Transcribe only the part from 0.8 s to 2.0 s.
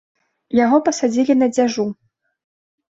пасадзілі на дзяжу.